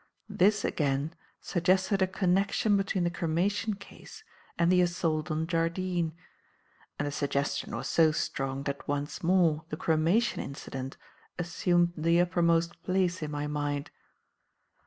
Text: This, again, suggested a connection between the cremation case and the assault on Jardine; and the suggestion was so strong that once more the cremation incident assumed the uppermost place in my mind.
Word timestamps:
This, 0.29 0.65
again, 0.65 1.13
suggested 1.41 2.01
a 2.01 2.07
connection 2.07 2.75
between 2.75 3.03
the 3.03 3.11
cremation 3.11 3.75
case 3.75 4.23
and 4.57 4.71
the 4.71 4.81
assault 4.81 5.29
on 5.29 5.45
Jardine; 5.45 6.13
and 6.97 7.07
the 7.07 7.11
suggestion 7.11 7.75
was 7.75 7.87
so 7.87 8.11
strong 8.11 8.63
that 8.63 8.87
once 8.87 9.21
more 9.21 9.63
the 9.69 9.77
cremation 9.77 10.41
incident 10.41 10.97
assumed 11.37 11.93
the 11.95 12.19
uppermost 12.19 12.81
place 12.81 13.21
in 13.21 13.29
my 13.29 13.45
mind. 13.45 13.91